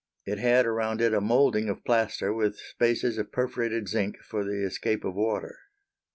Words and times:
It 0.25 0.39
had 0.39 0.65
around 0.65 0.99
it 0.99 1.13
a 1.13 1.21
moulding 1.21 1.69
of 1.69 1.83
plaster 1.85 2.33
with 2.33 2.57
spaces 2.57 3.19
of 3.19 3.31
perforated 3.31 3.87
zinc 3.87 4.17
for 4.23 4.43
the 4.43 4.65
escape 4.65 5.05
of 5.05 5.13
water. 5.13 5.59